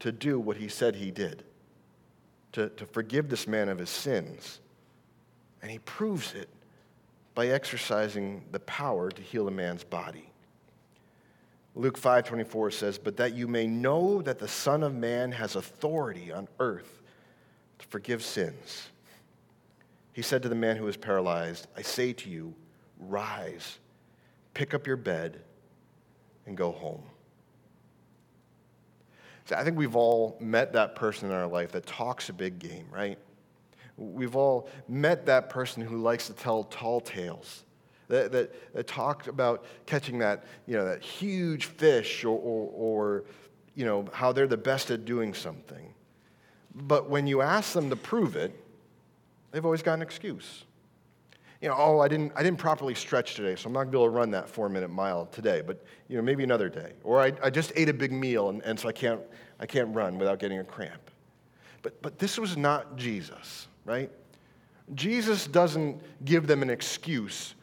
[0.00, 1.44] to do what he said he did
[2.52, 4.60] to, to forgive this man of his sins.
[5.62, 6.48] And he proves it
[7.34, 10.30] by exercising the power to heal a man's body.
[11.74, 16.32] Luke 5:24 says, "But that you may know that the Son of Man has authority
[16.32, 17.02] on earth
[17.78, 18.88] to forgive sins."
[20.18, 22.52] He said to the man who was paralyzed, "I say to you,
[22.98, 23.78] rise,
[24.52, 25.40] pick up your bed,
[26.44, 27.04] and go home."
[29.44, 32.58] So I think we've all met that person in our life that talks a big
[32.58, 33.16] game, right?
[33.96, 37.62] We've all met that person who likes to tell tall tales,
[38.08, 43.24] that, that, that talk about catching that, you know, that huge fish or, or, or,
[43.76, 45.94] you know, how they're the best at doing something.
[46.74, 48.64] But when you ask them to prove it,
[49.50, 50.64] they've always got an excuse.
[51.60, 53.92] You know, oh, I didn't, I didn't properly stretch today, so I'm not going to
[53.92, 56.92] be able to run that four minute mile today, but you know, maybe another day.
[57.02, 59.20] Or I, I just ate a big meal, and, and so I can't,
[59.58, 61.10] I can't run without getting a cramp.
[61.82, 64.10] But, but this was not Jesus, right?
[64.94, 67.54] Jesus doesn't give them an excuse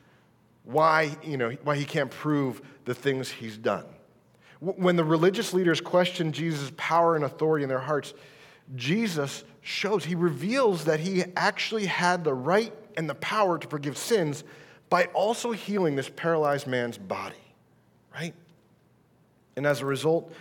[0.65, 3.85] why, you know, why he can't prove the things he's done.
[4.59, 8.13] When the religious leaders question Jesus' power and authority in their hearts,
[8.73, 13.97] Jesus shows, he reveals that he actually had the right and the power to forgive
[13.97, 14.43] sins
[14.89, 17.35] by also healing this paralyzed man's body,
[18.13, 18.33] right?
[19.55, 20.33] And as a result,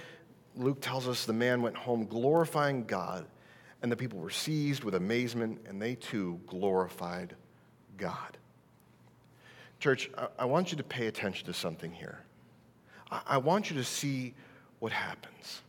[0.56, 3.26] Luke tells us the man went home glorifying God,
[3.82, 7.34] and the people were seized with amazement, and they too glorified
[7.98, 8.38] God.
[9.80, 12.20] Church, I want you to pay attention to something here.
[13.10, 14.34] I want you to see
[14.78, 15.62] what happens.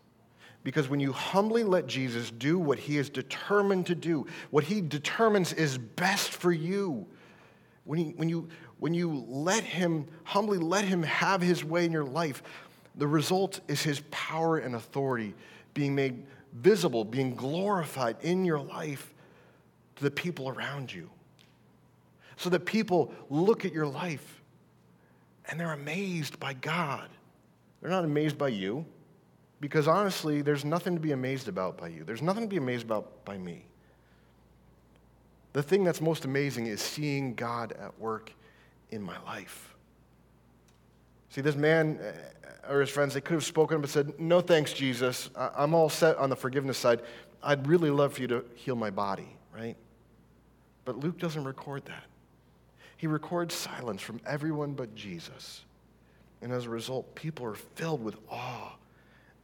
[0.65, 4.81] Because when you humbly let Jesus do what he is determined to do, what he
[4.81, 7.05] determines is best for you,
[7.83, 8.49] when, he, when, you,
[8.79, 12.41] when you let him, humbly let him have his way in your life,
[12.95, 15.35] the result is his power and authority
[15.75, 19.13] being made visible, being glorified in your life
[19.97, 21.11] to the people around you.
[22.37, 24.41] So that people look at your life
[25.47, 27.07] and they're amazed by God.
[27.81, 28.87] They're not amazed by you.
[29.59, 32.03] Because honestly, there's nothing to be amazed about by you.
[32.03, 33.65] There's nothing to be amazed about by me.
[35.53, 38.31] The thing that's most amazing is seeing God at work
[38.91, 39.73] in my life.
[41.29, 44.73] See, this man uh, or his friends, they could have spoken but said, No thanks,
[44.73, 45.29] Jesus.
[45.35, 47.01] I'm all set on the forgiveness side.
[47.41, 49.75] I'd really love for you to heal my body, right?
[50.83, 52.03] But Luke doesn't record that.
[52.97, 55.63] He records silence from everyone but Jesus.
[56.41, 58.75] And as a result, people are filled with awe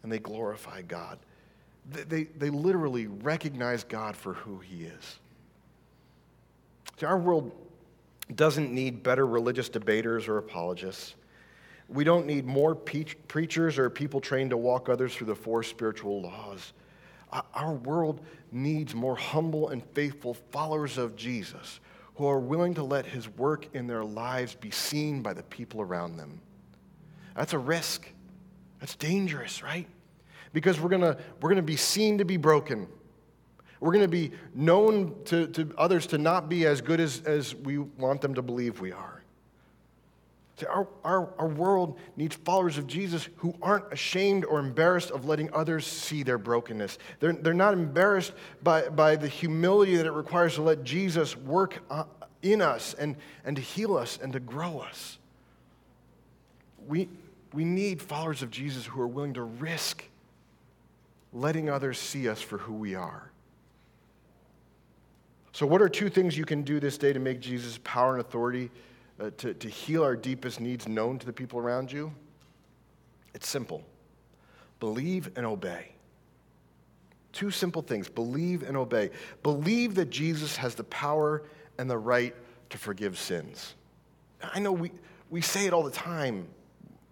[0.03, 1.19] and they glorify God.
[1.89, 5.19] They, they, they literally recognize God for who He is.
[6.99, 7.51] See, our world
[8.35, 11.15] doesn't need better religious debaters or apologists.
[11.89, 15.63] We don't need more pe- preachers or people trained to walk others through the four
[15.63, 16.73] spiritual laws.
[17.31, 21.79] Uh, our world needs more humble and faithful followers of Jesus
[22.15, 25.81] who are willing to let his work in their lives be seen by the people
[25.81, 26.39] around them.
[27.35, 28.07] That's a risk.
[28.81, 29.87] That's dangerous, right?
[30.51, 32.87] Because we're going to we're going to be seen to be broken.
[33.79, 37.55] We're going to be known to, to others to not be as good as, as
[37.55, 39.23] we want them to believe we are.
[40.59, 45.25] See, our, our, our world needs followers of Jesus who aren't ashamed or embarrassed of
[45.25, 46.99] letting others see their brokenness.
[47.19, 51.81] They're, they're not embarrassed by, by the humility that it requires to let Jesus work
[51.89, 52.03] uh,
[52.43, 53.15] in us and,
[53.45, 55.17] and to heal us and to grow us.
[56.87, 57.09] We,
[57.53, 60.05] we need followers of Jesus who are willing to risk
[61.33, 63.31] letting others see us for who we are.
[65.53, 68.21] So, what are two things you can do this day to make Jesus' power and
[68.21, 68.69] authority
[69.19, 72.13] uh, to, to heal our deepest needs known to the people around you?
[73.33, 73.83] It's simple
[74.79, 75.91] believe and obey.
[77.33, 79.11] Two simple things believe and obey.
[79.43, 81.43] Believe that Jesus has the power
[81.77, 82.35] and the right
[82.71, 83.75] to forgive sins.
[84.41, 84.91] I know we,
[85.29, 86.47] we say it all the time,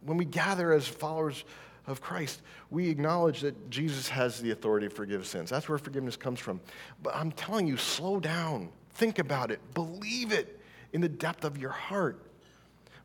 [0.06, 1.44] when we gather as followers
[1.88, 5.50] of Christ, we acknowledge that Jesus has the authority to forgive sins.
[5.50, 6.62] That's where forgiveness comes from.
[7.02, 10.60] But I'm telling you, slow down, think about it, believe it
[10.94, 12.22] in the depth of your heart.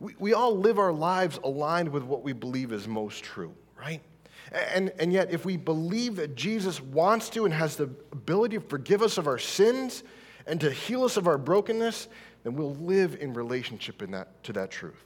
[0.01, 4.03] We, we all live our lives aligned with what we believe is most true, right?
[4.53, 8.65] And, and yet, if we believe that Jesus wants to and has the ability to
[8.65, 10.03] forgive us of our sins
[10.47, 12.09] and to heal us of our brokenness,
[12.43, 15.03] then we'll live in relationship in that, to that truth.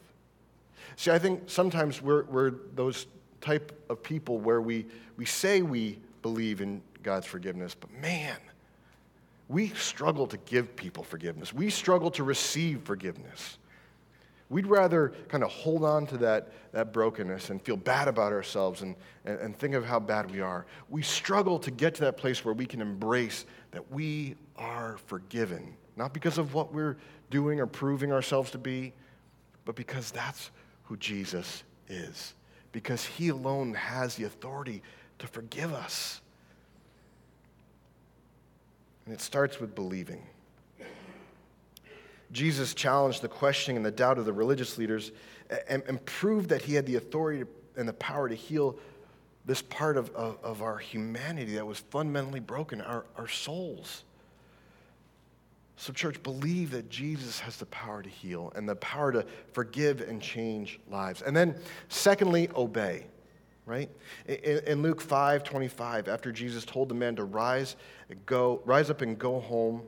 [0.98, 3.06] See, I think sometimes we're, we're those
[3.40, 4.84] type of people where we,
[5.16, 8.36] we say we believe in God's forgiveness, but man,
[9.46, 11.54] we struggle to give people forgiveness.
[11.54, 13.58] We struggle to receive forgiveness.
[14.50, 18.82] We'd rather kind of hold on to that, that brokenness and feel bad about ourselves
[18.82, 20.66] and, and, and think of how bad we are.
[20.90, 25.76] We struggle to get to that place where we can embrace that we are forgiven,
[25.94, 26.96] not because of what we're
[27.30, 28.94] doing or proving ourselves to be,
[29.64, 30.50] but because that's
[30.88, 32.34] who Jesus is,
[32.72, 34.82] because He alone has the authority
[35.18, 36.20] to forgive us.
[39.04, 40.22] And it starts with believing.
[42.32, 45.12] Jesus challenged the questioning and the doubt of the religious leaders
[45.68, 47.44] and, and proved that he had the authority
[47.76, 48.78] and the power to heal
[49.46, 54.04] this part of, of, of our humanity that was fundamentally broken, our, our souls.
[55.80, 60.00] So, church, believe that Jesus has the power to heal and the power to forgive
[60.00, 61.22] and change lives.
[61.22, 61.54] And then,
[61.88, 63.06] secondly, obey,
[63.64, 63.88] right?
[64.26, 67.76] In, in Luke 5 25, after Jesus told the man to rise,
[68.26, 69.82] go, rise up and go home,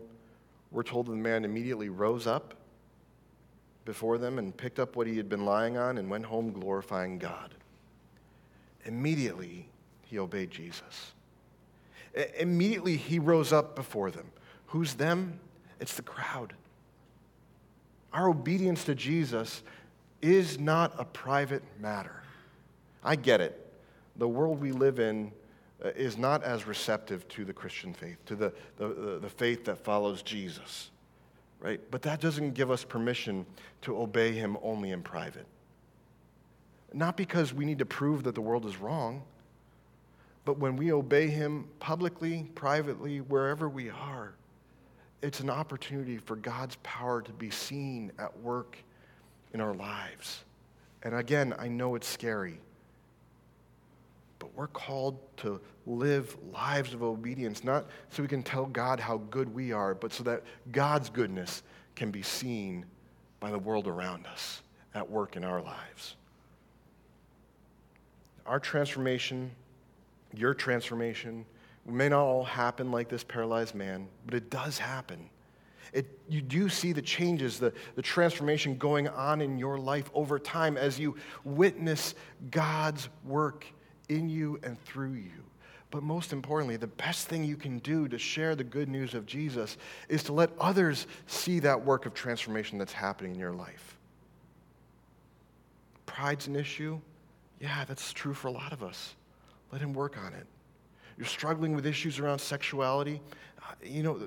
[0.70, 2.54] we're told the man immediately rose up
[3.84, 7.18] before them and picked up what he had been lying on and went home glorifying
[7.18, 7.52] God.
[8.84, 9.68] Immediately,
[10.04, 11.14] he obeyed Jesus.
[12.38, 14.30] Immediately, he rose up before them.
[14.66, 15.40] Who's them?
[15.80, 16.52] It's the crowd.
[18.12, 19.62] Our obedience to Jesus
[20.20, 22.22] is not a private matter.
[23.02, 23.66] I get it.
[24.16, 25.32] The world we live in
[25.82, 29.78] uh, is not as receptive to the Christian faith, to the, the, the faith that
[29.78, 30.90] follows Jesus,
[31.60, 31.80] right?
[31.90, 33.46] But that doesn't give us permission
[33.82, 35.46] to obey him only in private.
[36.92, 39.22] Not because we need to prove that the world is wrong,
[40.44, 44.34] but when we obey him publicly, privately, wherever we are,
[45.22, 48.78] it's an opportunity for God's power to be seen at work
[49.52, 50.44] in our lives.
[51.02, 52.58] And again, I know it's scary,
[54.38, 59.18] but we're called to live lives of obedience, not so we can tell God how
[59.30, 60.42] good we are, but so that
[60.72, 61.62] God's goodness
[61.96, 62.86] can be seen
[63.40, 64.62] by the world around us
[64.94, 66.16] at work in our lives.
[68.46, 69.50] Our transformation,
[70.34, 71.44] your transformation,
[71.92, 75.30] may not all happen like this paralyzed man, but it does happen.
[75.92, 80.38] It, you do see the changes, the, the transformation going on in your life over
[80.38, 82.14] time as you witness
[82.50, 83.66] God's work
[84.08, 85.44] in you and through you.
[85.90, 89.26] But most importantly, the best thing you can do to share the good news of
[89.26, 89.76] Jesus
[90.08, 93.96] is to let others see that work of transformation that's happening in your life.
[96.06, 97.00] Pride's an issue.
[97.60, 99.14] Yeah, that's true for a lot of us.
[99.72, 100.46] Let Him work on it.
[101.20, 103.20] You're struggling with issues around sexuality.
[103.58, 104.26] Uh, you know,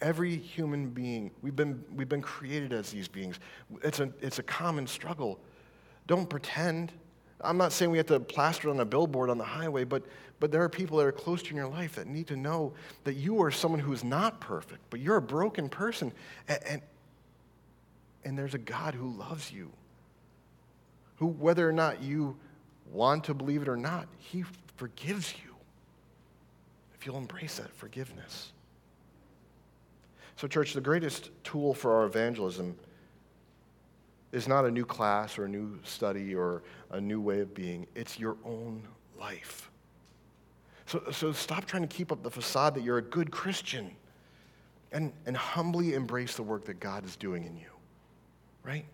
[0.00, 3.40] every human being, we've been, we've been created as these beings.
[3.82, 5.40] It's a, it's a common struggle.
[6.06, 6.92] Don't pretend.
[7.40, 10.02] I'm not saying we have to plaster it on a billboard on the highway, but,
[10.38, 12.36] but there are people that are close to you in your life that need to
[12.36, 12.74] know
[13.04, 16.12] that you are someone who is not perfect, but you're a broken person.
[16.46, 16.82] And, and,
[18.22, 19.72] and there's a God who loves you,
[21.16, 22.36] who, whether or not you
[22.92, 24.44] want to believe it or not, He
[24.76, 25.53] forgives you
[27.04, 28.52] you'll embrace that forgiveness.
[30.36, 32.76] So, church, the greatest tool for our evangelism
[34.32, 37.86] is not a new class or a new study or a new way of being,
[37.94, 38.82] it's your own
[39.18, 39.70] life.
[40.86, 43.92] So, so stop trying to keep up the facade that you're a good Christian
[44.92, 47.70] and, and humbly embrace the work that God is doing in you,
[48.64, 48.84] right?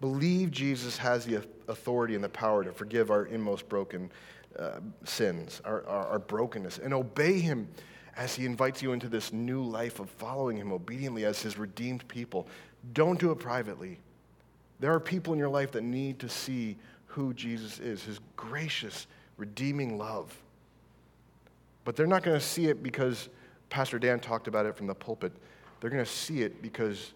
[0.00, 4.10] Believe Jesus has the authority and the power to forgive our inmost broken
[4.58, 7.68] uh, sins, our, our, our brokenness, and obey Him
[8.16, 12.06] as He invites you into this new life of following Him obediently as His redeemed
[12.08, 12.46] people.
[12.92, 13.98] Don't do it privately.
[14.80, 16.76] There are people in your life that need to see
[17.06, 20.36] who Jesus is, His gracious, redeeming love.
[21.84, 23.28] But they're not going to see it because
[23.68, 25.32] Pastor Dan talked about it from the pulpit.
[25.80, 27.12] They're going to see it because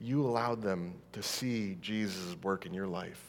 [0.00, 3.22] you allowed them to see Jesus' work in your life.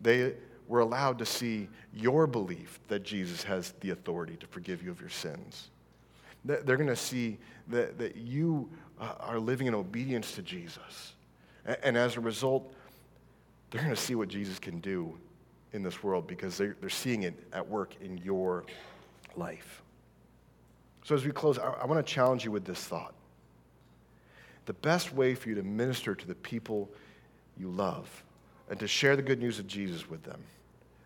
[0.00, 0.34] They
[0.66, 5.00] were allowed to see your belief that Jesus has the authority to forgive you of
[5.00, 5.70] your sins.
[6.44, 7.38] They're going to see
[7.68, 8.68] that, that you
[9.00, 11.14] uh, are living in obedience to Jesus.
[11.82, 12.74] And as a result,
[13.70, 15.18] they're going to see what Jesus can do
[15.72, 18.64] in this world because they're, they're seeing it at work in your
[19.36, 19.82] life.
[21.04, 23.14] So, as we close, I, I want to challenge you with this thought.
[24.66, 26.90] The best way for you to minister to the people
[27.56, 28.24] you love
[28.68, 30.42] and to share the good news of Jesus with them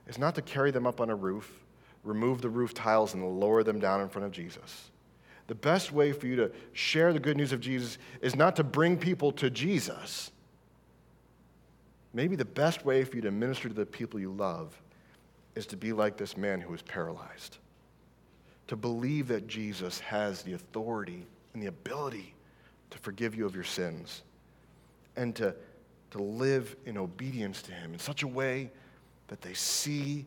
[0.06, 1.64] is not to carry them up on a roof,
[2.04, 4.90] remove the roof tiles, and lower them down in front of Jesus.
[5.48, 8.64] The best way for you to share the good news of Jesus is not to
[8.64, 10.30] bring people to Jesus.
[12.12, 14.80] Maybe the best way for you to minister to the people you love
[15.54, 17.58] is to be like this man who was paralyzed.
[18.68, 22.34] To believe that Jesus has the authority and the ability
[22.90, 24.22] to forgive you of your sins
[25.16, 25.54] and to,
[26.10, 28.70] to live in obedience to him in such a way
[29.28, 30.24] that they see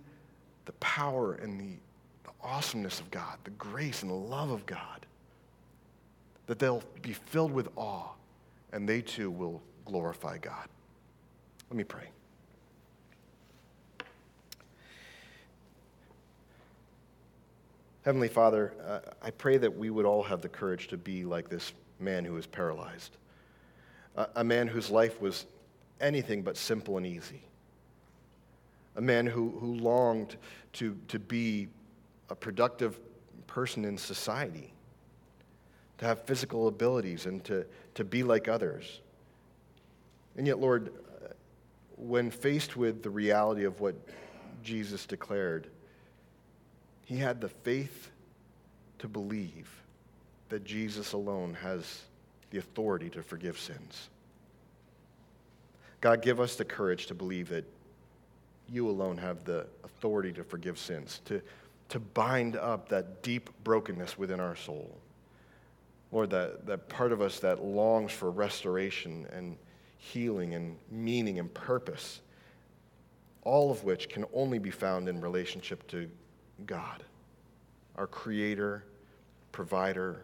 [0.66, 1.76] the power and the,
[2.24, 5.06] the awesomeness of God, the grace and the love of God,
[6.48, 8.10] that they'll be filled with awe
[8.72, 10.68] and they too will glorify God.
[11.70, 12.10] Let me pray.
[18.04, 21.50] Heavenly Father, uh, I pray that we would all have the courage to be like
[21.50, 23.18] this man who was paralyzed,
[24.36, 25.46] a man whose life was
[26.02, 27.44] anything but simple and easy
[28.96, 30.36] a man who, who longed
[30.74, 31.68] to, to be
[32.30, 33.00] a productive
[33.48, 34.74] person in society,
[35.98, 39.02] to have physical abilities, and to, to be like others.
[40.38, 40.94] And yet, Lord,
[41.96, 43.96] when faced with the reality of what
[44.64, 45.68] Jesus declared,
[47.06, 48.10] he had the faith
[49.00, 49.70] to believe
[50.50, 52.04] that Jesus alone has
[52.50, 54.10] the authority to forgive sins.
[56.02, 57.66] God, give us the courage to believe that
[58.68, 61.42] you alone have the authority to forgive sins, to,
[61.90, 64.98] to bind up that deep brokenness within our soul.
[66.12, 69.56] Lord, that, that part of us that longs for restoration and
[69.98, 72.22] healing and meaning and purpose,
[73.44, 76.10] all of which can only be found in relationship to
[76.66, 77.04] God,
[77.96, 78.84] our Creator,
[79.52, 80.24] provider,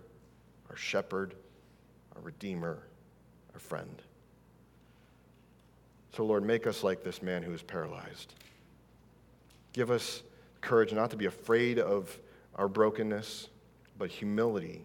[0.69, 1.35] our shepherd,
[2.15, 2.79] our Redeemer,
[3.53, 4.01] our friend.
[6.17, 8.33] So, Lord, make us like this man who is paralyzed.
[9.71, 10.23] Give us
[10.61, 12.17] courage not to be afraid of
[12.55, 13.49] our brokenness,
[13.99, 14.81] but humility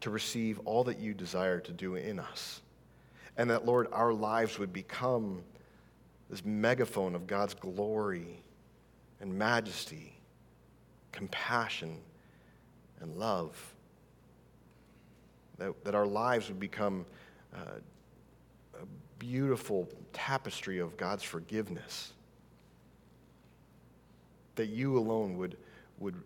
[0.00, 2.60] to receive all that you desire to do in us.
[3.36, 5.42] And that, Lord, our lives would become
[6.30, 8.44] this megaphone of God's glory
[9.20, 10.20] and majesty,
[11.10, 11.98] compassion
[13.00, 13.74] and love.
[15.58, 17.04] That, that our lives would become
[17.52, 17.80] uh,
[19.22, 22.12] beautiful tapestry of God's forgiveness.
[24.56, 25.56] That you alone would,
[26.00, 26.16] would,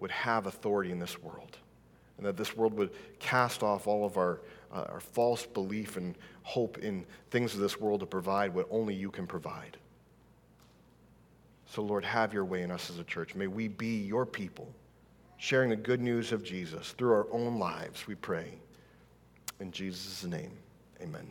[0.00, 1.58] would have authority in this world
[2.16, 4.40] and that this world would cast off all of our,
[4.72, 8.94] uh, our false belief and hope in things of this world to provide what only
[8.94, 9.76] you can provide.
[11.66, 13.34] So, Lord, have your way in us as a church.
[13.34, 14.72] May we be your people,
[15.36, 18.54] sharing the good news of Jesus through our own lives, we pray.
[19.60, 20.52] In Jesus' name,
[21.02, 21.26] amen.